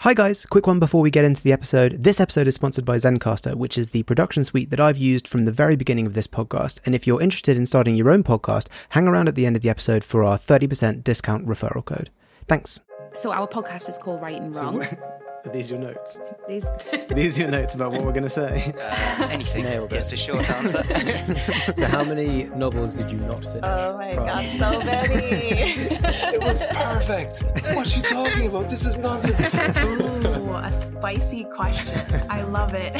[0.00, 2.04] Hi guys, quick one before we get into the episode.
[2.04, 5.44] This episode is sponsored by Zencastr, which is the production suite that I've used from
[5.44, 6.80] the very beginning of this podcast.
[6.84, 9.62] And if you're interested in starting your own podcast, hang around at the end of
[9.62, 12.10] the episode for our 30% discount referral code.
[12.46, 12.78] Thanks.
[13.14, 14.86] So our podcast is called Write and Wrong.
[15.46, 16.18] Are these are your notes?
[16.48, 18.74] These Are these your notes about what we're going to say?
[18.76, 19.62] Uh, anything.
[19.62, 19.98] Nailed it.
[19.98, 20.82] It's a short answer.
[21.76, 23.60] so, how many novels did you not finish?
[23.62, 25.86] Oh my prior god, so many.
[26.36, 27.44] It was perfect.
[27.74, 28.68] What's she talking about?
[28.68, 29.38] This is nonsense.
[29.84, 32.00] Ooh, a spicy question.
[32.28, 32.94] I love it.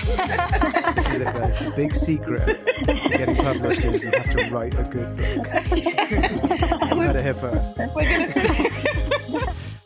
[0.94, 1.58] This is it, guys.
[1.58, 5.46] The big secret to getting published is you have to write a good book.
[5.76, 7.80] you heard it here first.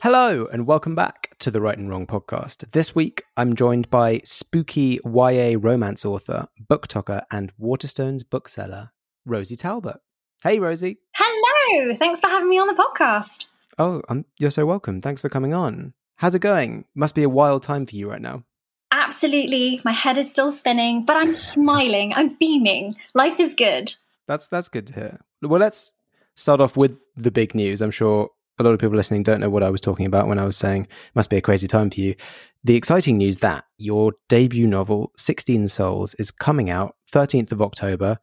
[0.00, 2.70] Hello, and welcome back to the Write and Wrong podcast.
[2.72, 8.90] This week, I'm joined by spooky YA romance author, booktoker, and Waterstones bookseller,
[9.24, 9.96] Rosie Talbot.
[10.42, 10.98] Hey, Rosie.
[11.14, 11.96] Hello.
[11.98, 13.46] Thanks for having me on the podcast.
[13.78, 15.00] Oh, um, you're so welcome.
[15.00, 15.94] Thanks for coming on.
[16.16, 16.84] How's it going?
[16.94, 18.44] Must be a wild time for you right now.
[18.92, 19.80] Absolutely.
[19.82, 22.12] My head is still spinning, but I'm smiling.
[22.14, 22.96] I'm beaming.
[23.14, 23.94] Life is good.
[24.26, 25.20] That's that's good to hear.
[25.40, 25.94] Well, let's
[26.34, 27.80] start off with the big news.
[27.80, 28.28] I'm sure
[28.60, 30.56] a lot of people listening don't know what I was talking about when I was
[30.56, 32.14] saying must be a crazy time for you.
[32.62, 38.18] The exciting news that your debut novel, 16 Souls, is coming out 13th of October.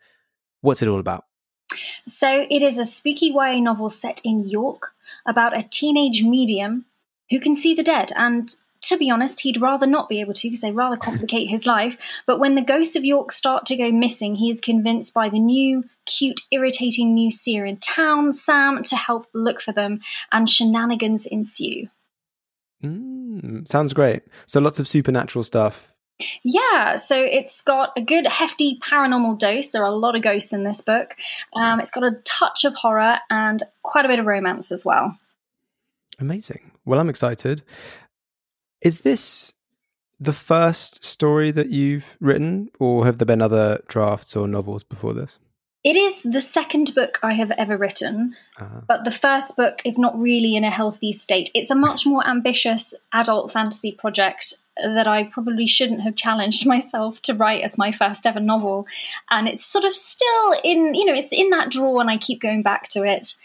[0.61, 1.23] What's it all about?
[2.07, 4.91] So, it is a spooky YA novel set in York
[5.25, 6.85] about a teenage medium
[7.29, 8.11] who can see the dead.
[8.15, 8.49] And
[8.83, 11.97] to be honest, he'd rather not be able to because they rather complicate his life.
[12.25, 15.39] But when the ghosts of York start to go missing, he is convinced by the
[15.39, 19.99] new, cute, irritating new seer in town, Sam, to help look for them,
[20.31, 21.87] and shenanigans ensue.
[22.83, 24.23] Mm, sounds great.
[24.45, 25.93] So lots of supernatural stuff.
[26.43, 29.69] Yeah, so it's got a good hefty paranormal dose.
[29.69, 31.15] There are a lot of ghosts in this book.
[31.53, 35.17] Um, it's got a touch of horror and quite a bit of romance as well.
[36.19, 36.71] Amazing.
[36.85, 37.61] Well, I'm excited.
[38.81, 39.53] Is this
[40.19, 45.13] the first story that you've written, or have there been other drafts or novels before
[45.13, 45.37] this?
[45.87, 49.97] It is the second book I have ever written, Uh, but the first book is
[49.97, 51.49] not really in a healthy state.
[51.53, 57.21] It's a much more ambitious adult fantasy project that I probably shouldn't have challenged myself
[57.21, 58.85] to write as my first ever novel.
[59.29, 62.41] And it's sort of still in, you know, it's in that drawer and I keep
[62.41, 63.35] going back to it.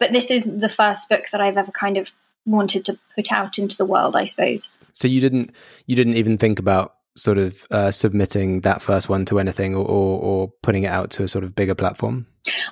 [0.00, 2.10] But this is the first book that I've ever kind of
[2.46, 4.72] wanted to put out into the world, I suppose.
[4.92, 5.54] so you didn't
[5.86, 9.84] you didn't even think about sort of uh, submitting that first one to anything or,
[9.84, 12.26] or or putting it out to a sort of bigger platform.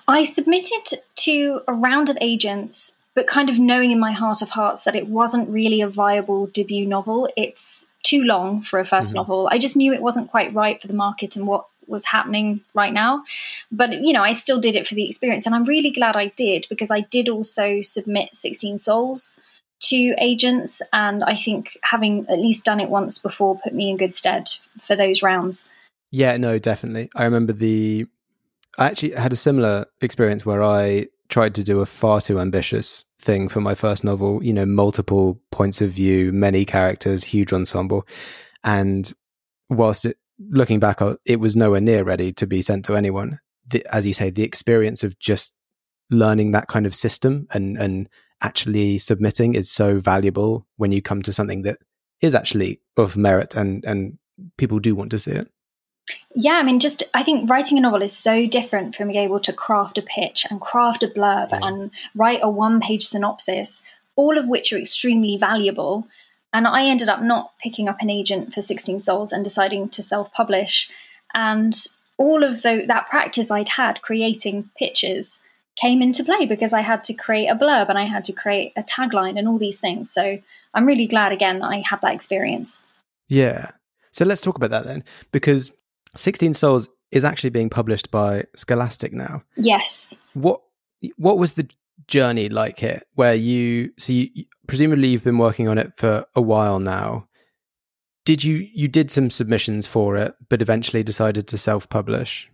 [0.07, 4.51] I submitted to a round of agents, but kind of knowing in my heart of
[4.51, 7.29] hearts that it wasn't really a viable debut novel.
[7.37, 9.49] It's too long for a 1st novel.
[9.51, 12.93] I just knew it wasn't quite right for the market and what was happening right
[12.93, 13.25] now.
[13.73, 15.47] But, you know, I still did it for the experience.
[15.47, 19.41] And I'm really glad I did because I did also submit 16 Souls
[19.81, 20.81] to agents.
[20.93, 24.49] And I think having at least done it once before put me in good stead
[24.81, 25.71] for those rounds.
[26.11, 27.11] Yeah, no, definitely.
[27.15, 28.07] I remember the.
[28.79, 33.05] I actually had a similar experience where I tried to do a far too ambitious
[33.19, 34.43] thing for my first novel.
[34.43, 38.07] You know, multiple points of view, many characters, huge ensemble,
[38.63, 39.13] and
[39.69, 40.19] whilst it,
[40.51, 43.39] looking back, it was nowhere near ready to be sent to anyone.
[43.67, 45.55] The, as you say, the experience of just
[46.11, 48.09] learning that kind of system and and
[48.43, 51.79] actually submitting is so valuable when you come to something that
[52.21, 54.19] is actually of merit and and
[54.57, 55.49] people do want to see it.
[56.35, 59.41] Yeah, I mean, just I think writing a novel is so different from being able
[59.41, 63.83] to craft a pitch and craft a blurb and write a one page synopsis,
[64.17, 66.07] all of which are extremely valuable.
[66.53, 70.03] And I ended up not picking up an agent for 16 Souls and deciding to
[70.03, 70.91] self publish.
[71.35, 71.75] And
[72.17, 75.41] all of the, that practice I'd had creating pitches
[75.77, 78.73] came into play because I had to create a blurb and I had to create
[78.77, 80.11] a tagline and all these things.
[80.11, 80.39] So
[80.73, 82.87] I'm really glad again that I had that experience.
[83.29, 83.71] Yeah.
[84.13, 85.73] So let's talk about that then, because
[86.17, 89.43] 16 Souls is actually being published by Scholastic now.
[89.57, 90.21] Yes.
[90.35, 90.61] What
[91.17, 91.69] what was the
[92.07, 93.03] journey like here?
[93.15, 97.27] Where you so you presumably you've been working on it for a while now.
[98.25, 102.51] Did you you did some submissions for it, but eventually decided to self publish?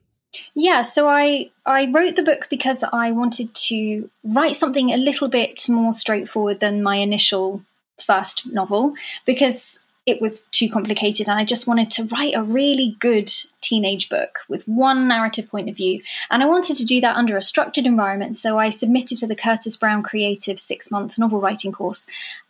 [0.54, 5.28] Yeah, so I I wrote the book because I wanted to write something a little
[5.28, 7.62] bit more straightforward than my initial
[8.00, 8.94] first novel
[9.26, 13.30] because it was too complicated and I just wanted to write a really good
[13.60, 16.02] teenage book with one narrative point of view.
[16.30, 18.36] And I wanted to do that under a structured environment.
[18.36, 22.06] So I submitted to the Curtis Brown Creative six month novel writing course.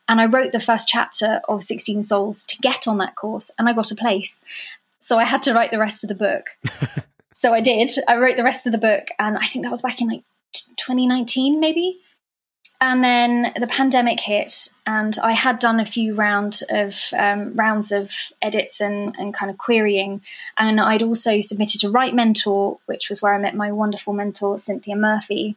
[0.08, 3.68] And I wrote the first chapter of 16 Souls to get on that course and
[3.68, 4.42] I got a place.
[4.98, 6.46] So I had to write the rest of the book.
[7.40, 7.90] so I did.
[8.06, 10.24] I wrote the rest of the book and I think that was back in like
[10.52, 11.98] 2019 maybe?
[12.82, 17.92] And then the pandemic hit and i had done a few rounds of um, rounds
[17.92, 20.20] of edits and, and kind of querying.
[20.58, 24.96] And i'd also submitted to WriteMentor which was where i met my wonderful mentor cynthia
[24.96, 25.56] murphy.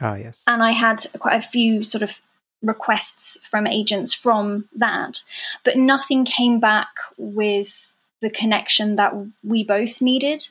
[0.00, 0.42] Ah yes.
[0.48, 2.20] And i had quite a few sort of
[2.62, 5.22] requests from agents from that
[5.64, 7.91] but nothing came back with
[8.22, 9.12] the connection that
[9.44, 10.48] we both needed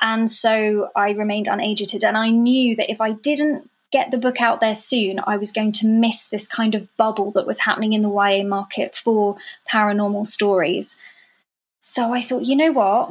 [0.00, 4.40] and so i remained unagented and i knew that if i didn't get the book
[4.40, 7.92] out there soon, I was going to miss this kind of bubble that was happening
[7.92, 9.36] in the YA market for
[9.70, 10.96] paranormal stories.
[11.78, 13.10] So I thought, you know what?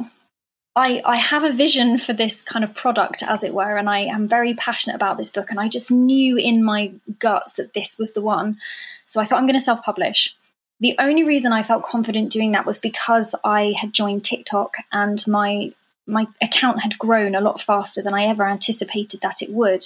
[0.74, 4.00] I, I have a vision for this kind of product, as it were, and I
[4.00, 5.50] am very passionate about this book.
[5.50, 8.58] And I just knew in my guts that this was the one.
[9.04, 10.34] So I thought, I'm going to self publish.
[10.82, 15.24] The only reason I felt confident doing that was because I had joined TikTok and
[15.28, 15.72] my
[16.08, 19.84] my account had grown a lot faster than I ever anticipated that it would.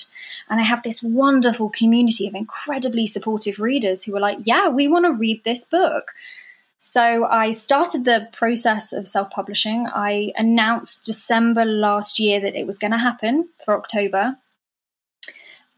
[0.48, 4.88] And I have this wonderful community of incredibly supportive readers who were like, Yeah, we
[4.88, 6.14] want to read this book.
[6.78, 9.87] So I started the process of self publishing.
[9.88, 14.38] I announced December last year that it was going to happen for October.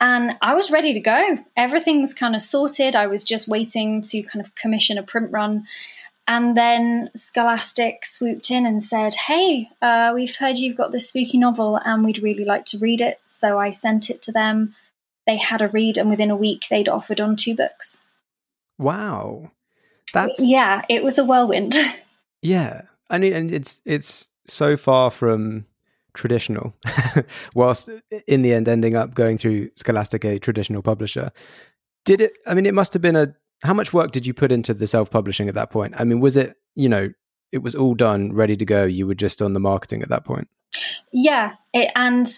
[0.00, 1.38] And I was ready to go.
[1.56, 2.94] Everything was kind of sorted.
[2.94, 5.66] I was just waiting to kind of commission a print run.
[6.28, 11.38] And then Scholastic swooped in and said, Hey, uh, we've heard you've got this spooky
[11.38, 13.18] novel and we'd really like to read it.
[13.26, 14.74] So I sent it to them.
[15.26, 18.02] They had a read, and within a week, they'd offered on two books.
[18.78, 19.50] Wow.
[20.14, 20.40] That's.
[20.40, 21.74] Yeah, it was a whirlwind.
[22.40, 22.82] Yeah.
[23.10, 25.66] I mean, and it's, it's so far from
[26.18, 26.74] traditional,
[27.54, 27.88] whilst
[28.26, 31.32] in the end ending up going through Scholastic, a traditional publisher.
[32.04, 34.52] Did it, I mean, it must have been a how much work did you put
[34.52, 35.94] into the self-publishing at that point?
[35.98, 37.10] I mean, was it, you know,
[37.50, 38.84] it was all done, ready to go.
[38.84, 40.48] You were just on the marketing at that point.
[41.12, 42.28] Yeah, it, and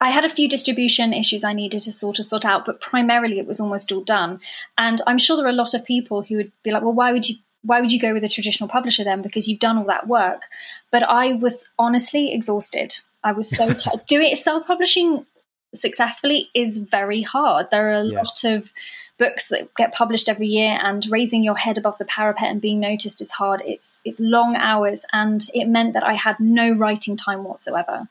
[0.00, 3.38] I had a few distribution issues I needed to sort of sort out, but primarily
[3.38, 4.40] it was almost all done.
[4.78, 7.12] And I'm sure there are a lot of people who would be like, "Well, why
[7.12, 7.36] would you?
[7.62, 9.22] Why would you go with a traditional publisher then?
[9.22, 10.42] Because you've done all that work."
[10.90, 12.96] But I was honestly exhausted.
[13.24, 15.26] I was so t- doing self-publishing
[15.74, 17.70] successfully is very hard.
[17.70, 18.22] There are a yeah.
[18.22, 18.70] lot of
[19.18, 22.80] books that get published every year and raising your head above the parapet and being
[22.80, 23.62] noticed is hard.
[23.64, 28.08] It's it's long hours and it meant that I had no writing time whatsoever.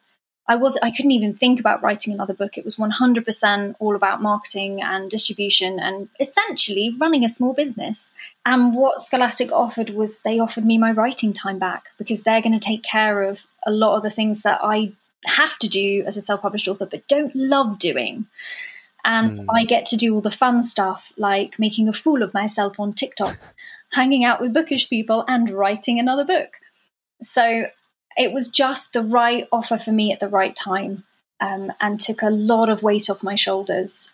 [0.47, 2.57] I was I couldn't even think about writing another book.
[2.57, 8.11] It was 100% all about marketing and distribution and essentially running a small business.
[8.45, 12.59] And what Scholastic offered was they offered me my writing time back because they're going
[12.59, 14.93] to take care of a lot of the things that I
[15.25, 18.25] have to do as a self-published author but don't love doing.
[19.05, 19.45] And mm.
[19.53, 22.93] I get to do all the fun stuff like making a fool of myself on
[22.93, 23.37] TikTok,
[23.91, 26.49] hanging out with bookish people, and writing another book.
[27.21, 27.65] So
[28.15, 31.03] it was just the right offer for me at the right time
[31.41, 34.13] um, and took a lot of weight off my shoulders.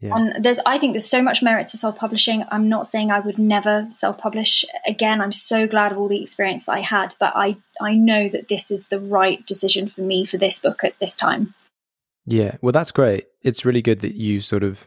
[0.00, 0.14] Yeah.
[0.14, 2.44] And there's, I think there's so much merit to self-publishing.
[2.50, 5.20] I'm not saying I would never self-publish again.
[5.22, 8.70] I'm so glad of all the experience I had, but I, I know that this
[8.70, 11.54] is the right decision for me for this book at this time.
[12.26, 13.26] Yeah, well, that's great.
[13.42, 14.86] It's really good that you sort of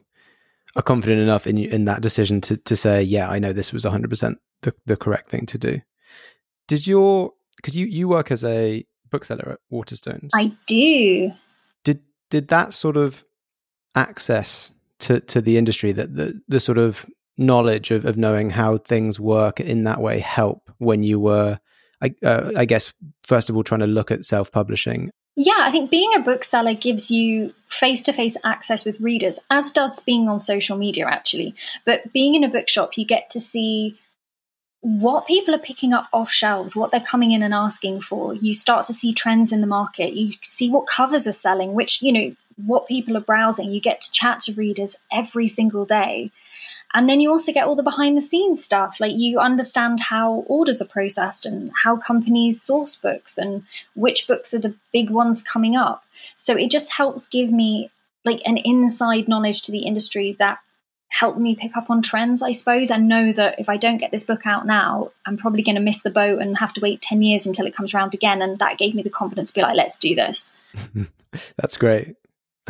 [0.76, 3.86] are confident enough in in that decision to to say, yeah, I know this was
[3.86, 5.82] 100 percent the the correct thing to do.
[6.68, 10.30] Did your because you you work as a bookseller at Waterstones?
[10.36, 11.32] I do.
[11.84, 13.24] Did did that sort of
[13.96, 17.06] access to to the industry that the the sort of
[17.38, 21.60] knowledge of of knowing how things work in that way help when you were
[22.02, 25.72] I, uh, I guess first of all trying to look at self publishing yeah, I
[25.72, 30.28] think being a bookseller gives you face to face access with readers, as does being
[30.28, 31.56] on social media, actually.
[31.86, 33.98] But being in a bookshop, you get to see
[34.82, 38.34] what people are picking up off shelves, what they're coming in and asking for.
[38.34, 40.14] You start to see trends in the market.
[40.14, 42.36] You see what covers are selling, which, you know,
[42.66, 43.72] what people are browsing.
[43.72, 46.32] You get to chat to readers every single day.
[46.94, 48.98] And then you also get all the behind the scenes stuff.
[49.00, 53.64] Like you understand how orders are processed and how companies source books and
[53.96, 56.04] which books are the big ones coming up.
[56.36, 57.92] So it just helps give me
[58.26, 60.60] like an inside knowledge to the industry that
[61.10, 64.12] helped me pick up on trends, I suppose, and know that if I don't get
[64.12, 67.02] this book out now, I'm probably going to miss the boat and have to wait
[67.02, 68.42] 10 years until it comes around again.
[68.42, 70.56] And that gave me the confidence to be like, let's do this.
[71.58, 72.16] That's great.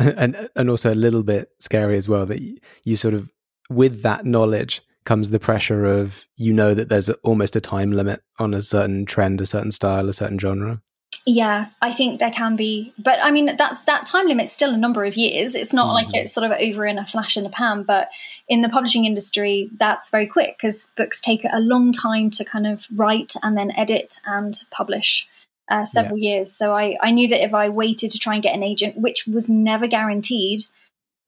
[0.16, 3.30] And, and also a little bit scary as well that you, you sort of
[3.68, 7.92] with that knowledge comes the pressure of you know that there's a, almost a time
[7.92, 10.80] limit on a certain trend, a certain style, a certain genre.
[11.26, 14.76] Yeah, I think there can be, but I mean that's that time limit's still a
[14.76, 15.54] number of years.
[15.54, 16.16] It's not like mm-hmm.
[16.16, 18.08] it's sort of over in a flash in a pan, but
[18.48, 22.66] in the publishing industry, that's very quick because books take a long time to kind
[22.66, 25.28] of write and then edit and publish.
[25.70, 26.52] Uh, several years.
[26.52, 29.28] So I, I knew that if I waited to try and get an agent, which
[29.28, 30.62] was never guaranteed,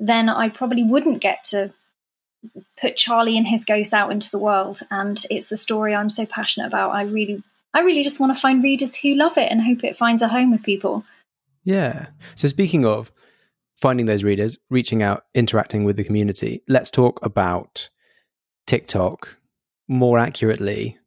[0.01, 1.73] then I probably wouldn't get to
[2.81, 4.81] put Charlie and his ghosts out into the world.
[4.91, 6.91] And it's a story I'm so passionate about.
[6.91, 7.41] I really,
[7.73, 10.29] I really just want to find readers who love it and hope it finds a
[10.29, 11.05] home with people.
[11.63, 12.07] Yeah.
[12.35, 13.13] So speaking of
[13.77, 17.91] finding those readers, reaching out, interacting with the community, let's talk about
[18.67, 19.37] TikTok
[19.87, 20.99] more accurately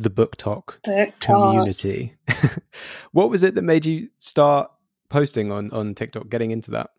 [0.00, 1.20] the BookTok Book talk.
[1.20, 2.14] community.
[3.12, 4.70] what was it that made you start
[5.08, 6.90] posting on on TikTok, getting into that?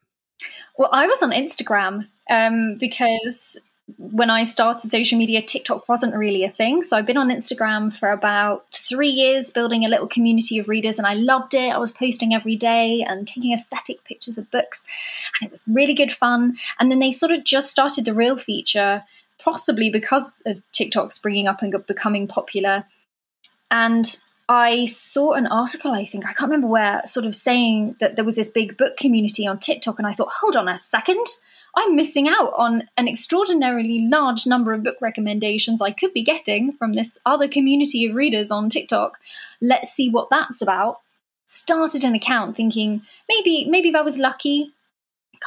[0.77, 3.57] Well, I was on Instagram um, because
[3.97, 6.83] when I started social media, TikTok wasn't really a thing.
[6.83, 10.97] So I've been on Instagram for about three years, building a little community of readers,
[10.97, 11.73] and I loved it.
[11.73, 14.85] I was posting every day and taking aesthetic pictures of books,
[15.39, 16.57] and it was really good fun.
[16.79, 19.03] And then they sort of just started the real feature
[19.43, 22.85] possibly because of TikTok's bringing up and becoming popular.
[23.69, 24.05] And
[24.49, 28.25] I saw an article, I think, I can't remember where, sort of saying that there
[28.25, 29.97] was this big book community on TikTok.
[29.97, 31.25] And I thought, hold on a second,
[31.75, 36.73] I'm missing out on an extraordinarily large number of book recommendations I could be getting
[36.73, 39.17] from this other community of readers on TikTok.
[39.61, 40.99] Let's see what that's about.
[41.47, 44.73] Started an account thinking maybe maybe if I was lucky,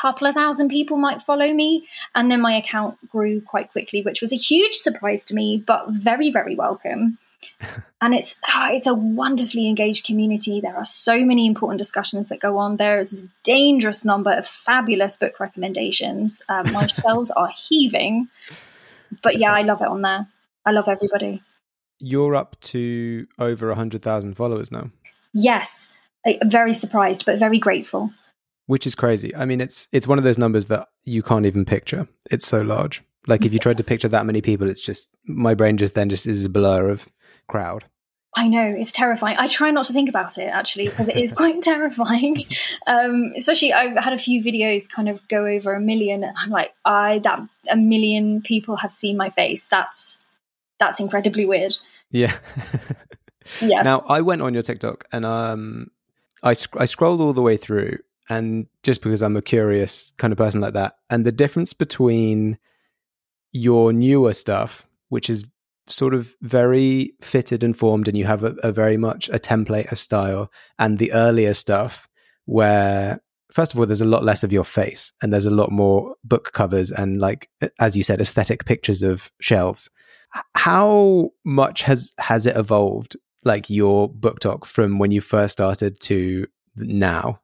[0.01, 1.87] couple of thousand people might follow me.
[2.15, 5.89] And then my account grew quite quickly, which was a huge surprise to me, but
[5.89, 7.19] very, very welcome.
[8.01, 10.61] and it's oh, it's a wonderfully engaged community.
[10.61, 12.77] There are so many important discussions that go on.
[12.77, 16.43] There is a dangerous number of fabulous book recommendations.
[16.49, 18.29] Um, my shelves are heaving,
[19.23, 20.27] but yeah, I love it on there.
[20.65, 21.43] I love everybody.
[21.99, 24.91] You're up to over a hundred thousand followers now.
[25.35, 25.89] Yes,
[26.27, 28.11] I'm very surprised, but very grateful
[28.67, 29.35] which is crazy.
[29.35, 32.09] I mean, it's it's one of those numbers that you can't even picture.
[32.31, 33.03] It's so large.
[33.27, 36.09] Like if you tried to picture that many people, it's just my brain just then
[36.11, 37.09] just is a blur of
[37.49, 37.85] crowd.
[38.37, 39.37] I know it's terrifying.
[39.39, 42.45] I try not to think about it actually because it is quite terrifying.
[42.87, 46.51] Um, especially, I've had a few videos kind of go over a million, and I'm
[46.51, 47.41] like, I that
[47.71, 49.69] a million people have seen my face.
[49.69, 50.21] That's
[50.81, 51.77] that's incredibly weird.
[52.11, 52.37] Yeah.
[53.61, 53.83] yeah.
[53.83, 55.91] Now I went on your TikTok and um,
[56.43, 60.33] I sc- I scrolled all the way through, and just because I'm a curious kind
[60.33, 62.59] of person like that, and the difference between
[63.53, 65.45] your newer stuff, which is
[65.87, 69.93] sort of very fitted and formed, and you have a, a very much a template,
[69.93, 72.09] a style, and the earlier stuff
[72.47, 73.21] where
[73.53, 76.15] first of all there's a lot less of your face and there's a lot more
[76.25, 79.89] book covers and like as you said aesthetic pictures of shelves.
[80.57, 86.47] How much has has it evolved like your BookTok from when you first started to
[86.77, 87.41] now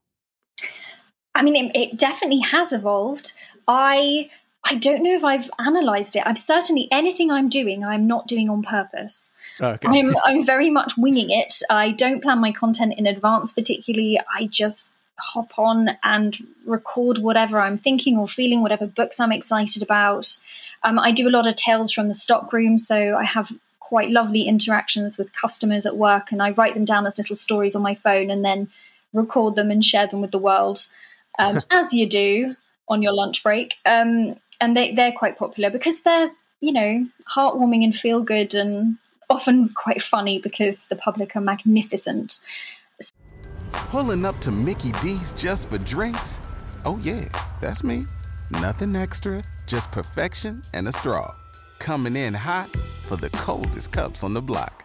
[1.40, 3.32] I mean, it, it definitely has evolved.
[3.66, 4.28] I
[4.62, 6.22] I don't know if I've analysed it.
[6.26, 9.32] I'm certainly anything I'm doing, I'm not doing on purpose.
[9.58, 9.88] Okay.
[9.88, 11.62] I'm, I'm very much winging it.
[11.70, 14.20] I don't plan my content in advance, particularly.
[14.36, 19.82] I just hop on and record whatever I'm thinking or feeling, whatever books I'm excited
[19.82, 20.36] about.
[20.82, 24.42] Um, I do a lot of tales from the stockroom, so I have quite lovely
[24.42, 27.94] interactions with customers at work, and I write them down as little stories on my
[27.94, 28.68] phone and then
[29.14, 30.86] record them and share them with the world
[31.40, 32.54] um, as you do
[32.88, 33.76] on your lunch break.
[33.86, 36.30] Um, and they, they're quite popular because they're,
[36.60, 38.98] you know, heartwarming and feel good and
[39.30, 42.40] often quite funny because the public are magnificent.
[43.72, 46.40] Pulling up to Mickey D's just for drinks?
[46.84, 47.24] Oh, yeah,
[47.60, 48.06] that's me.
[48.50, 51.34] Nothing extra, just perfection and a straw.
[51.78, 52.68] Coming in hot
[53.06, 54.82] for the coldest cups on the block.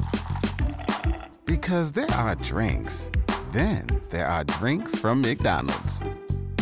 [1.45, 3.09] Because there are drinks,
[3.51, 6.01] then there are drinks from McDonald's.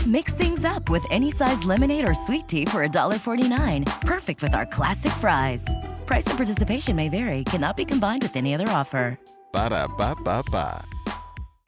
[0.05, 4.01] Mix things up with any size lemonade or sweet tea for $1.49.
[4.01, 5.65] Perfect with our classic fries.
[6.05, 9.17] Price and participation may vary, cannot be combined with any other offer.
[9.53, 10.83] Ba da ba ba ba.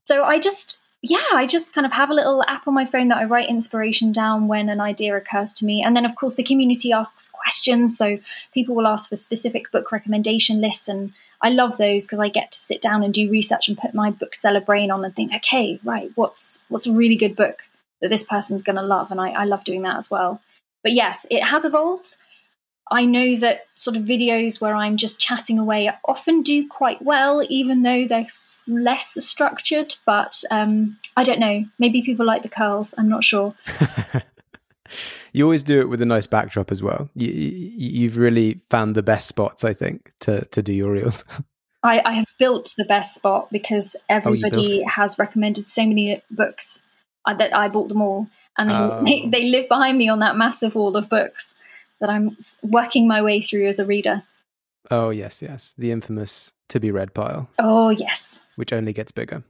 [0.03, 3.07] So I just, yeah, I just kind of have a little app on my phone
[3.07, 5.81] that I write inspiration down when an idea occurs to me.
[5.81, 7.97] And then, of course, the community asks questions.
[7.97, 8.19] So
[8.53, 10.89] people will ask for specific book recommendation lists.
[10.89, 13.93] And I love those because I get to sit down and do research and put
[13.93, 17.61] my bookseller brain on and think, okay, right, what's what's a really good book?
[18.05, 19.09] That this person's going to love.
[19.09, 20.39] And I, I love doing that as well.
[20.83, 22.17] But yes, it has evolved.
[22.91, 27.41] I know that sort of videos where I'm just chatting away often do quite well,
[27.49, 28.27] even though they're
[28.67, 29.95] less structured.
[30.05, 31.65] But um, I don't know.
[31.79, 32.93] Maybe people like the curls.
[32.95, 33.55] I'm not sure.
[35.33, 37.09] you always do it with a nice backdrop as well.
[37.15, 41.25] You, have really found the best spots, I think, to to do your reels.
[41.81, 46.83] I, I have built the best spot because Oh, everybody has recommended so many books
[47.25, 48.27] uh, that I bought them all,
[48.57, 49.03] and they, Oh.
[49.05, 51.55] they, they live behind me on that massive wall of books
[51.99, 54.23] that I'm working my way through as a reader.
[54.91, 59.43] Oh yes, yes, the infamous to be read pile, Oh yes, which only gets bigger.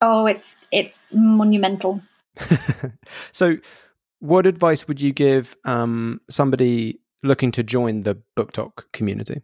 [0.00, 2.00] oh it's it's monumental.
[3.32, 3.56] so,
[4.20, 9.42] what advice would you give um, somebody looking to join the BookTok community?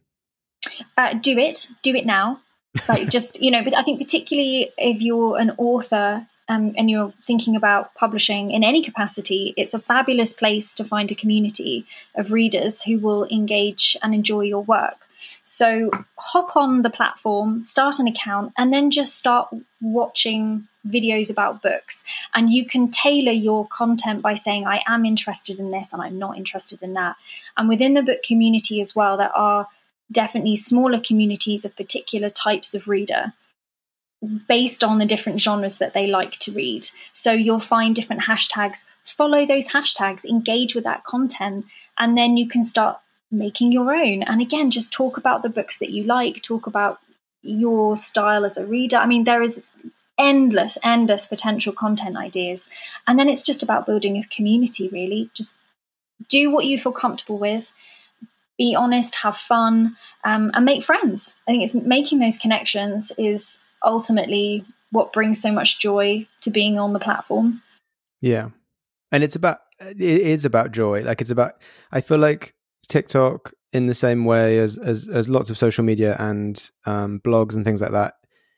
[0.97, 2.41] uh, do it do it now
[2.89, 7.13] like just you know but i think particularly if you're an author um, and you're
[7.27, 12.33] thinking about publishing in any capacity it's a fabulous place to find a community of
[12.33, 14.99] readers who will engage and enjoy your work.
[15.43, 19.49] So hop on the platform start an account and then just start
[19.81, 22.05] watching videos about books.
[22.35, 26.19] And you can tailor your content by saying i am interested in this and i'm
[26.19, 27.17] not interested in that.
[27.57, 29.69] And within the book community as well there are
[30.13, 33.33] definitely smaller communities of particular types of reader
[34.49, 36.89] based on the different genres that they like to read.
[37.13, 41.67] So you'll find different hashtags, follow those hashtags, engage with that content,
[41.99, 42.99] and then you can start
[43.31, 44.23] making your own.
[44.23, 46.99] And again, just talk about the books that you like, talk about
[47.43, 48.97] your style as a reader.
[48.97, 49.67] I mean, there is
[50.19, 52.69] endless, endless potential content ideas.
[53.07, 55.31] And then it's just about building a community, really.
[55.35, 55.57] Just
[56.29, 57.71] do what you feel comfortable with
[58.59, 61.35] be honest, have fun, um, and make friends.
[61.47, 66.79] I think it's making those connections is ultimately what brings so much joy to being
[66.79, 67.63] on the platform.
[68.21, 68.51] Yeah,
[69.13, 71.03] and it's about it is about joy.
[71.03, 71.55] Like it's about.
[71.93, 72.55] I feel like
[72.89, 77.55] TikTok, in the same way as as as lots of social media and um, blogs
[77.55, 78.15] and things like that,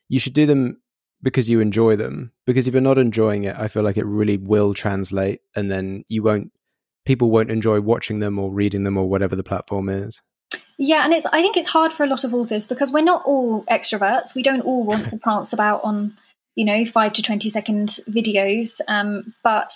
[0.09, 0.79] you should do them
[1.21, 2.31] because you enjoy them.
[2.45, 6.05] Because if you're not enjoying it, I feel like it really will translate, and then
[6.07, 6.51] you won't.
[7.05, 10.21] People won't enjoy watching them or reading them or whatever the platform is.
[10.77, 13.23] Yeah, and it's I think it's hard for a lot of authors because we're not
[13.25, 14.35] all extroverts.
[14.35, 16.17] We don't all want to prance about on,
[16.55, 18.79] you know, five to twenty second videos.
[18.87, 19.71] Um, but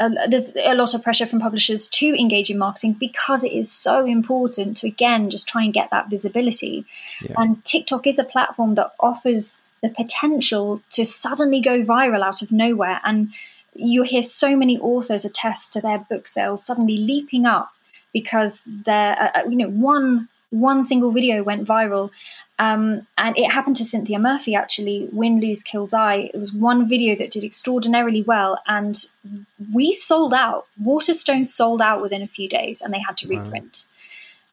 [0.00, 3.70] uh, there's a lot of pressure from publishers to engage in marketing because it is
[3.70, 6.86] so important to again just try and get that visibility.
[7.22, 7.34] Yeah.
[7.36, 12.50] And TikTok is a platform that offers the potential to suddenly go viral out of
[12.50, 13.00] nowhere.
[13.04, 13.32] And
[13.74, 17.70] you hear so many authors attest to their book sales suddenly leaping up
[18.12, 22.10] because their uh, you know one one single video went viral
[22.58, 25.08] um, and it happened to cynthia murphy actually.
[25.12, 26.30] Win lose kill die.
[26.32, 28.96] It was one video that did extraordinarily well and
[29.74, 30.66] we sold out.
[30.80, 33.42] Waterstone sold out within a few days and they had to Wow.
[33.42, 33.84] reprint.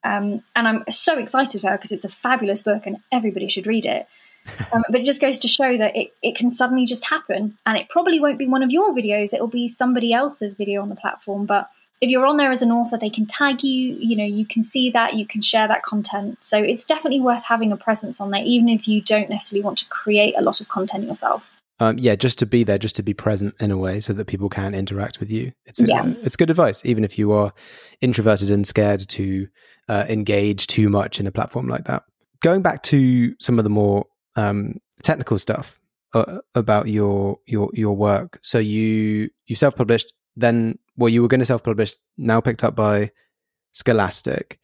[0.06, 3.68] Um, and i'm so excited for her because it's a fabulous book and everybody should
[3.68, 4.08] read it.
[4.74, 7.78] Um, but it just goes to show that it, it can suddenly just happen and
[7.78, 9.34] it probably won't be one of your videos.
[9.34, 11.70] It'll be somebody else's video on the platform but
[12.04, 14.64] if you're on there as an author they can tag you you know you can
[14.64, 18.30] see that you can share that content so it's definitely worth having a presence on
[18.32, 21.98] there even if you don't necessarily want to create a lot of content yourself Um,
[21.98, 24.48] yeah, just to be there, just to be present in a way, so that people
[24.48, 25.52] can interact with you.
[25.66, 26.06] It's Yeah.
[26.26, 27.52] it's good advice, even if you are
[28.00, 29.48] introverted and scared to
[29.90, 32.04] uh, engage too much in a platform like that.
[32.42, 35.80] Going back to some of the more um, technical stuff
[36.14, 38.40] uh, about your your your work.
[38.44, 42.64] So you you self published, then well, you were going to self publish, now picked
[42.64, 43.12] up by
[43.72, 44.60] Scholastic.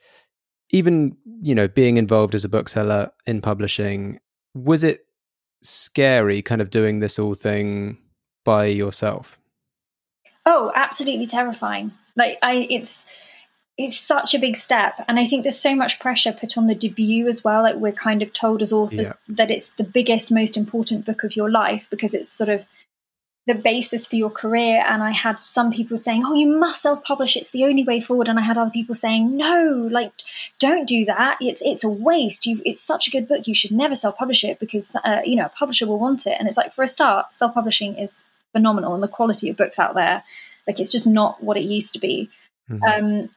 [0.71, 4.19] Even you know, being involved as a bookseller in publishing,
[4.53, 5.05] was it
[5.61, 7.97] scary kind of doing this all thing
[8.45, 9.37] by yourself
[10.45, 11.91] Oh, absolutely terrifying.
[12.15, 13.05] Like I it's
[13.77, 16.75] it's such a big step and I think there's so much pressure put on the
[16.75, 17.61] debut as well.
[17.63, 19.13] Like we're kind of told as authors Yeah.
[19.29, 22.65] that it's the biggest, most important book of your life because it's sort of
[23.49, 24.83] the basis for your career.
[24.87, 27.99] And I had some people saying, Oh, you must self publish, it's the only way
[27.99, 28.29] forward.
[28.29, 30.13] And I had other people saying, No, like
[30.59, 31.37] don't do that.
[31.41, 32.45] It's it's a waste.
[32.45, 35.35] You it's such a good book, you should never self publish it because uh, you
[35.35, 36.35] know, a publisher will want it.
[36.39, 39.77] And it's like for a start, self publishing is phenomenal and the quality of books
[39.77, 40.23] out there
[40.67, 42.29] like it's just not what it used to be
[42.69, 42.81] Mhm.
[42.83, 43.29] um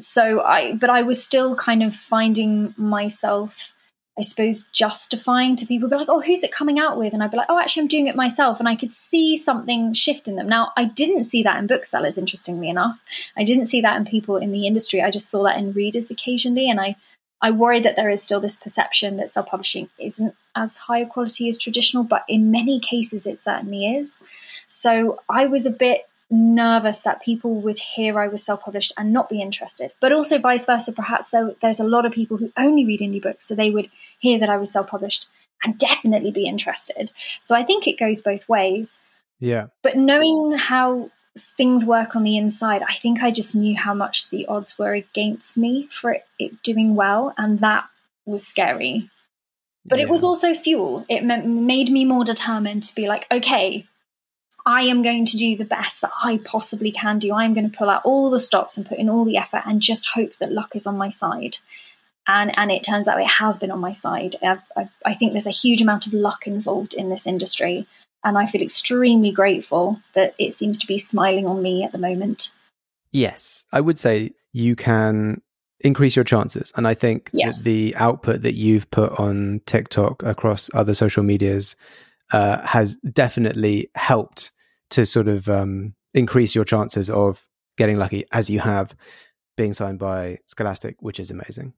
[0.00, 3.72] so i but i was still kind of finding myself
[4.18, 7.12] i suppose justifying to people be like oh who's it coming out with?
[7.12, 8.58] And i'd be like oh actually i'm doing it myself.
[8.58, 10.48] And i could see something shift in them.
[10.48, 12.98] Now i didn't see that in booksellers interestingly enough.
[13.36, 15.02] I didn't see that in people in the industry.
[15.02, 16.68] I just saw that in readers occasionally.
[16.68, 16.96] And i
[17.40, 21.06] I worry that there is still this perception that self publishing isn't as high a
[21.06, 24.20] quality as traditional, but in many cases it certainly is.
[24.68, 29.12] So I was a bit nervous that people would hear I was self published and
[29.12, 29.92] not be interested.
[30.00, 33.22] But also vice versa, perhaps there, there's a lot of people who only read indie
[33.22, 35.26] books, so they would hear that I was self published
[35.64, 37.10] and definitely be interested.
[37.42, 39.02] So I think it goes both ways
[39.40, 43.94] yeah but knowing how things work on the inside, I think I just knew how
[43.94, 47.84] much the odds were against me for it, it doing well, and that
[48.26, 49.10] was scary.
[49.84, 51.06] But it was also fuel.
[51.08, 53.86] It meant, made me more determined to be like, okay,
[54.66, 57.32] I am going to do the best that I possibly can do.
[57.32, 59.80] I'm going to pull out all the stops and put in all the effort and
[59.80, 61.56] just hope that luck is on my side.
[62.28, 64.36] And and it turns out it has been on my side.
[64.42, 67.86] I've, I, I think there's a huge amount of luck involved in this industry,
[68.22, 71.98] and I feel extremely grateful that it seems to be smiling on me at the
[71.98, 72.50] moment.
[73.12, 75.40] Yes, I would say you can
[75.80, 76.72] increase your chances.
[76.76, 77.52] And I think Yeah.
[77.52, 81.76] that the output that you've put on TikTok across other social medias
[82.32, 84.50] uh, has definitely helped
[84.90, 88.94] to sort of um, increase your chances of getting lucky as you have
[89.56, 91.72] being signed by Scholastic, which is amazing.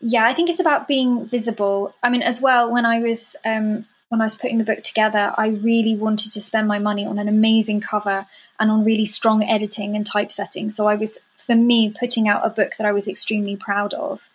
[0.00, 1.94] Yeah, I think it's about being visible.
[2.02, 5.32] I mean, as well, when I was um, when I was putting the book together,
[5.36, 8.26] I really wanted to spend my money on an amazing cover
[8.58, 10.70] and on really strong editing and typesetting.
[10.70, 14.28] So I was, for me, putting out a book that I was extremely proud of,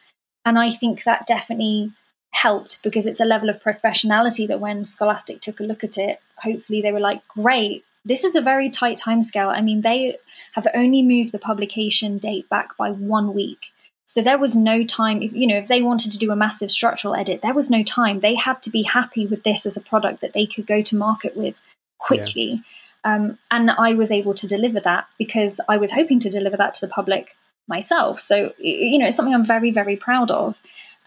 [0.46, 1.92] and I think that definitely
[2.32, 6.22] helped because it's a level of professionality that when Scholastic took a look at it,
[6.38, 10.18] hopefully they were like, "Great, this is a very tight timescale." I mean, they
[10.54, 13.72] have only moved the publication date back by one week.
[14.08, 16.70] So there was no time, if, you know, if they wanted to do a massive
[16.70, 18.20] structural edit, there was no time.
[18.20, 20.96] They had to be happy with this as a product that they could go to
[20.96, 21.56] market with
[21.98, 22.62] quickly.
[23.04, 26.76] Um, and I was able to deliver that because I was hoping to deliver that
[26.76, 27.36] to the public
[27.68, 28.20] myself.
[28.20, 30.56] So, you know, it's something I'm very, very proud of.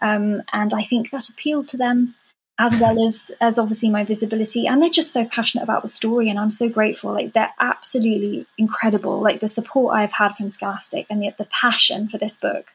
[0.01, 2.15] Um, and I think that appealed to them
[2.59, 6.29] as well as as obviously my visibility and they're just so passionate about the story
[6.29, 11.07] and i'm so grateful like they're absolutely incredible like the support i've had from scholastic
[11.09, 12.65] and the, the passion for this book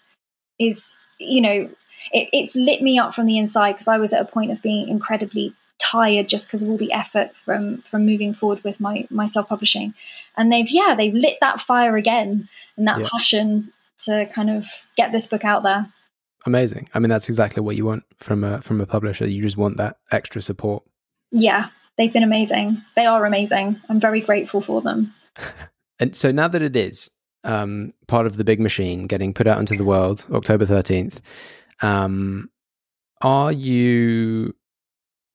[0.59, 1.69] is you know
[2.13, 4.61] it, it's lit me up from the inside because i was at a point of
[4.63, 9.07] being incredibly tired just because of all the effort from from moving forward with my
[9.11, 9.93] my self-publishing
[10.37, 13.09] and they've yeah they've lit that fire again and that Yeah.
[13.11, 13.73] passion
[14.05, 15.93] to kind of get this book out there
[16.47, 16.91] Amazing.
[16.93, 19.27] I mean, that's exactly what you want from a from a publisher.
[19.27, 20.83] You just want that extra support.
[21.31, 25.15] yeah they've been amazing they are amazing i'm very grateful for them
[26.01, 27.09] And so now that it is
[27.45, 31.21] um, part of the big machine getting put out into the world, October 13th,
[31.83, 32.51] um,
[33.21, 34.55] are you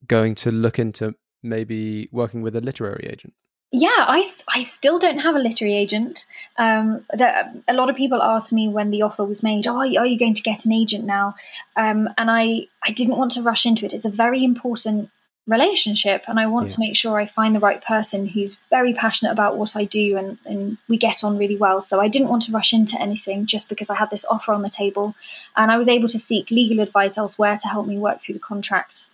[0.06, 3.32] going to look into maybe working with a literary agent?
[3.72, 6.26] Yeah, I, I still don't have a literary agent.
[6.58, 9.86] Um, there, a lot of people asked me when the offer was made, "Oh, are
[9.86, 11.36] you, are you going to get an agent now?"
[11.76, 13.92] Um, and I I didn't want to rush into it.
[13.92, 15.10] It's a very important
[15.46, 16.72] relationship, and I want Yeah.
[16.74, 20.16] to make sure I find the right person who's very passionate about what I do,
[20.16, 21.80] and and we get on really well.
[21.80, 24.62] So I didn't want to rush into anything just because I had this offer on
[24.62, 25.14] the table,
[25.56, 28.40] and I was able to seek legal advice elsewhere to help me work through the
[28.40, 29.10] contract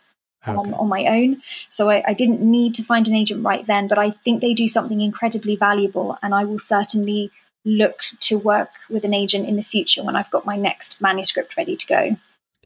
[0.47, 0.73] um, Okay.
[0.73, 1.43] on my own.
[1.71, 4.55] So I, I didn't need to find an agent right then, but I think they
[4.55, 7.31] do something incredibly valuable, and I will certainly
[7.65, 11.57] look to work with an agent in the future when I've got my next manuscript
[11.57, 12.17] ready to go.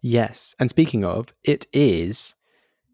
[0.03, 0.55] Yes.
[0.59, 2.35] And speaking of, it is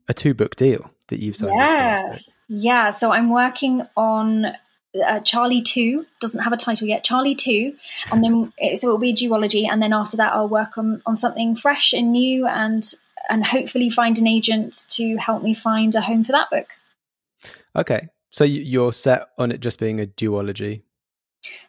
[0.09, 2.19] a two book deal that you've signed Yeah.
[2.49, 7.75] Yeah, so I'm working on uh, Charlie 2, doesn't have a title yet, Charlie 2,
[8.12, 11.03] and then it, so it'll be a duology, and then after that I'll work on,
[11.07, 12.85] on something fresh and new and
[13.29, 16.69] and hopefully find an agent to help me find a home for that book.
[17.75, 18.09] Okay.
[18.31, 20.83] So you- you're set on it just being a duology.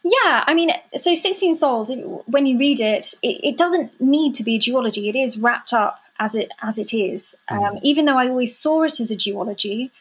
[0.03, 1.91] Yeah, I mean, so 16 Souls,
[2.27, 5.09] when you read it, it, it doesn't need to be a duology.
[5.09, 7.35] It is wrapped up as it as it is.
[7.49, 9.91] Um, even though I always saw it as a duology,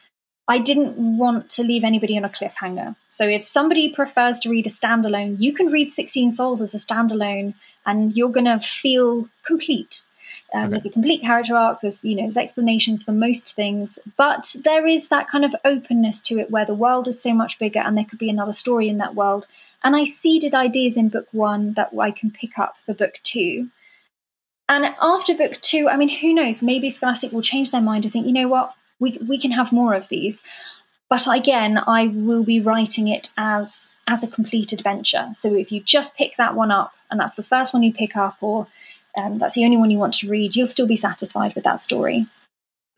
[0.48, 2.96] I didn't want to leave anybody on a cliffhanger.
[3.08, 6.78] So if somebody prefers to read a standalone, you can read 16 Souls as a
[6.78, 10.02] standalone and you're going to feel complete.
[10.54, 10.70] Um, Okay.
[10.70, 11.80] There's a complete character arc.
[11.80, 16.20] There's you know there's explanations for most things, but there is that kind of openness
[16.22, 18.88] to it where the world is so much bigger and there could be another story
[18.88, 19.46] in that world.
[19.82, 23.70] And I seeded ideas in book one that I can pick up for book two.
[24.68, 26.62] And after book two, I mean, who knows?
[26.62, 29.72] Maybe Scholastic will change their mind and think, you know what, we we can have
[29.72, 30.42] more of these.
[31.08, 35.28] But again, I will be writing it as as a complete adventure.
[35.34, 38.16] So if you just pick that one up, and that's the first one you pick
[38.16, 38.66] up, or
[39.16, 41.82] um, that's the only one you want to read, you'll still be satisfied with that
[41.82, 42.26] story.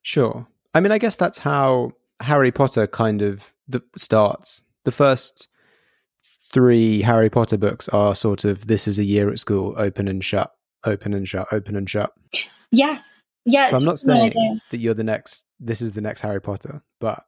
[0.02, 0.46] Sure.
[0.74, 4.62] I mean, I guess that's how Harry Potter kind of the, starts.
[4.84, 5.48] The first
[6.52, 10.24] three Harry Potter books are sort of this is a year at school, open and
[10.24, 10.54] shut,
[10.84, 12.12] open and shut, open and shut.
[12.70, 13.00] Yeah,
[13.44, 13.66] yeah.
[13.66, 15.46] So I'm not it's no saying that you're the next.
[15.60, 17.24] This is the next Harry Potter, but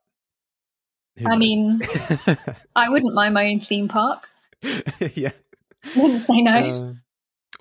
[1.18, 1.38] I knows?
[1.38, 1.80] mean,
[2.76, 4.26] I wouldn't mind my own theme park.
[5.14, 5.32] yeah.
[5.96, 6.52] Wouldn't say no.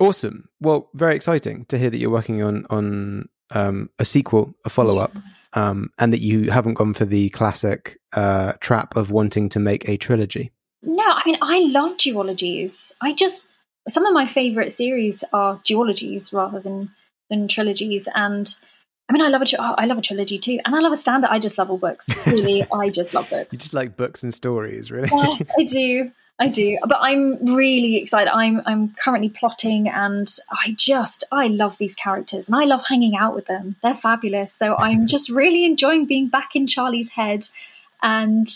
[0.00, 0.48] Uh, awesome.
[0.60, 4.98] Well, very exciting to hear that you're working on on um, a sequel, a follow
[4.98, 5.16] up,
[5.54, 9.88] um, and that you haven't gone for the classic uh, trap of wanting to make
[9.88, 10.52] a trilogy.
[10.82, 12.92] No, I mean I love duologies.
[13.00, 13.46] I just
[13.88, 16.90] some of my favorite series are duologies rather than
[17.28, 18.48] than trilogies, and
[19.08, 21.30] I mean I love a I love a trilogy too, and I love a standard.
[21.30, 22.06] I just love all books.
[22.26, 23.52] Really, I just love books.
[23.52, 25.08] You just like books and stories, really?
[25.12, 26.10] Yeah, I do.
[26.40, 26.78] I do.
[26.86, 28.32] But I'm really excited.
[28.32, 33.14] I'm I'm currently plotting and I just I love these characters and I love hanging
[33.14, 33.76] out with them.
[33.82, 34.54] They're fabulous.
[34.54, 37.46] So I'm just really enjoying being back in Charlie's head
[38.02, 38.48] and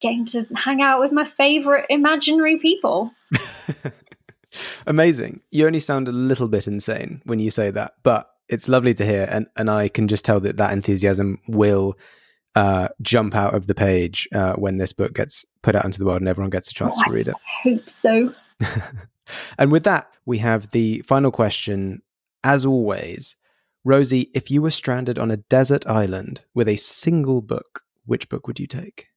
[0.00, 3.12] getting to hang out with my favorite imaginary people.
[4.86, 5.40] Amazing.
[5.50, 9.04] You only sound a little bit insane when you say that, but it's lovely to
[9.04, 11.98] hear and and I can just tell that that enthusiasm will
[12.54, 16.06] uh, jump out of the page uh, when this book gets put out into the
[16.06, 17.34] world and everyone gets a chance to read it.
[17.34, 18.32] I hope so.
[19.58, 22.02] and with that, we have the final question.
[22.42, 23.36] As always,
[23.84, 28.46] Rosie, if you were stranded on a desert island with a single book, which book
[28.46, 29.08] would you take?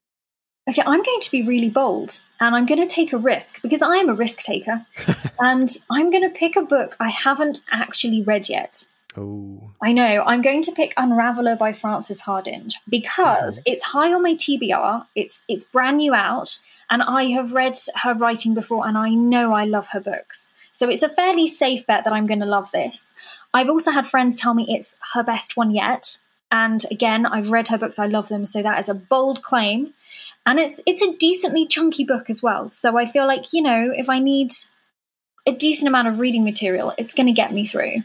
[0.70, 3.82] Okay, I'm going to be really bold and I'm going to take a risk because
[3.82, 4.86] I am a risk taker.
[5.40, 8.86] and I'm going to pick a book I haven't actually read yet.
[9.18, 9.72] Oh.
[9.82, 10.24] I know.
[10.26, 13.64] I'm going to pick Unraveller by Frances Hardinge because Mhm.
[13.66, 15.08] it's high on my TBR.
[15.16, 16.60] It's it's brand new out,
[16.92, 20.52] and I have read her writing before, and I know I love her books.
[20.72, 23.14] So it's a fairly safe bet that I'm going to love this.
[23.54, 26.20] I've also had friends tell me it's her best one yet,
[26.52, 27.98] and again, I've read her books.
[27.98, 29.94] I love them, so that is a bold claim.
[30.50, 32.72] And it's it's a decently chunky book as well.
[32.72, 34.52] So I feel like you know if I need
[35.46, 37.98] a decent amount of reading material, it's going to get me through.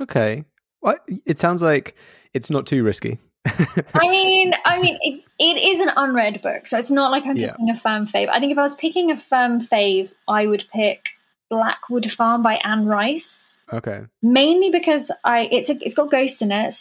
[0.00, 0.44] Okay.
[0.80, 1.96] Well, it sounds like
[2.32, 3.18] it's not too risky.
[3.46, 7.36] I mean, I mean, it, it is an unread book, so it's not like I'm
[7.36, 7.50] Yeah.
[7.50, 8.28] picking a firm fave.
[8.28, 11.06] I think if I was picking a firm fave, I would pick
[11.50, 14.02] Blackwood Farm by Anne Rice, okay.
[14.22, 16.76] mainly because I it's a, it's got ghosts in it,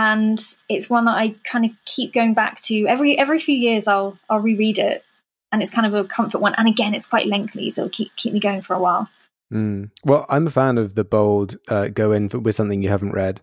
[0.00, 3.86] and it's one that I kind of keep going back to every every few years.
[3.86, 5.04] I'll I'll reread it,
[5.52, 6.54] and it's kind of a comfort one.
[6.56, 9.10] And again, it's quite lengthy, so it'll keep keep me going for a while.
[9.52, 9.90] Mm.
[10.04, 13.12] Well, I'm a fan of the bold uh, go in for, with something you haven't
[13.12, 13.42] read.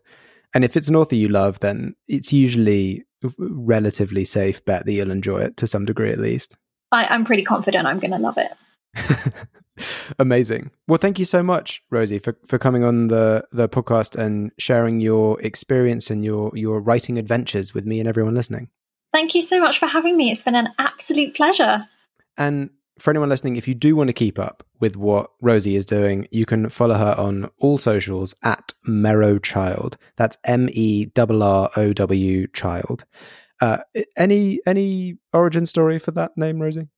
[0.55, 3.05] And if it's an author you love, then it's usually
[3.37, 6.57] relatively safe bet that you'll enjoy it to some degree at least.
[6.91, 8.51] I, I'm pretty confident I'm going to love it.
[10.19, 10.71] Amazing.
[10.87, 15.01] Well, thank you so much, Rosie, for, for coming on the, the podcast and sharing
[15.01, 18.69] your experience and your, your writing adventures with me and everyone listening.
[19.13, 20.31] Thank you so much for having me.
[20.31, 21.87] It's been an absolute pleasure.
[22.37, 25.85] And for anyone listening, if you do want to keep up with what Rosie is
[25.85, 29.97] doing, you can follow her on all socials at Merrow Child.
[30.15, 33.05] That's M E R R O W Child.
[33.59, 33.77] Uh,
[34.17, 36.89] any any origin story for that name, Rosie?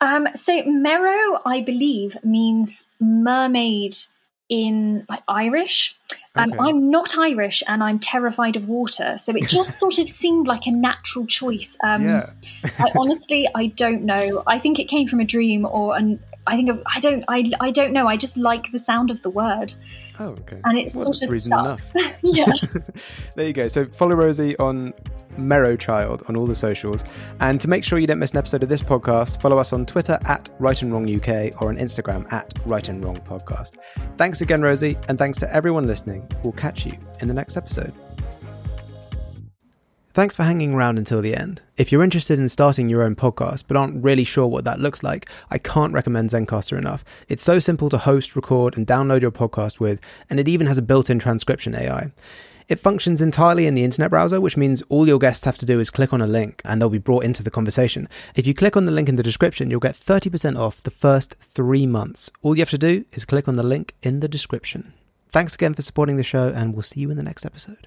[0.00, 3.96] Um, so Merrow, I believe, means mermaid
[4.48, 5.94] in like Irish.
[6.34, 6.58] Um, Okay.
[6.60, 10.66] I'm not Irish, and I'm terrified of water, so it just sort of seemed like
[10.66, 11.76] a natural choice.
[11.82, 12.30] Um, yeah.
[12.78, 14.42] I honestly, I don't know.
[14.46, 16.20] I think it came from a dream, or an.
[16.46, 17.24] I think I don't.
[17.28, 18.06] I I don't know.
[18.06, 19.74] I just like the sound of the word,
[20.20, 20.60] Oh, okay.
[20.64, 21.80] and it's Well, sort of reason stuck.
[21.94, 22.14] enough.
[22.22, 22.46] yeah.
[23.36, 23.68] there you go.
[23.68, 24.92] So follow Rosie on
[25.36, 27.04] Merrow Child on all the socials.
[27.40, 29.86] And to make sure you don't miss an episode of this podcast, follow us on
[29.86, 33.74] Twitter at Write and Wrong UK or on Instagram at Write and Wrong Podcast.
[34.16, 36.28] Thanks again, Rosie, and thanks to everyone listening.
[36.42, 37.92] We'll catch you in the next episode.
[40.18, 41.62] Thanks for hanging around until the end.
[41.76, 45.04] If you're interested in starting your own podcast but aren't really sure what that looks
[45.04, 47.04] like, I can't recommend Zencastr enough.
[47.28, 50.76] It's so simple to host, record, and download your podcast with, and it even has
[50.76, 52.10] a built in transcription AI.
[52.66, 55.78] It functions entirely in the internet browser, which means all your guests have to do
[55.78, 58.08] is click on a link and they'll be brought into the conversation.
[58.34, 61.36] If you click on the link in the description, you'll get 30% off the first
[61.38, 62.32] three months.
[62.42, 64.94] All you have to do is click on the link in the description.
[65.30, 67.86] Thanks again for supporting the show, and we'll see you in the next episode.